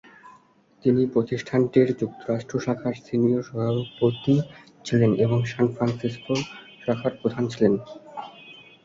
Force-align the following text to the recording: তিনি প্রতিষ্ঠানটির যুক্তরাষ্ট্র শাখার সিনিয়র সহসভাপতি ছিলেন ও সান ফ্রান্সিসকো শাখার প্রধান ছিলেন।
তিনি 0.83 1.01
প্রতিষ্ঠানটির 1.13 1.89
যুক্তরাষ্ট্র 2.01 2.55
শাখার 2.65 2.95
সিনিয়র 3.05 3.43
সহসভাপতি 3.49 4.35
ছিলেন 4.85 5.11
ও 5.25 5.37
সান 5.51 5.67
ফ্রান্সিসকো 5.75 6.35
শাখার 6.83 7.13
প্রধান 7.21 7.43
ছিলেন। 7.53 7.73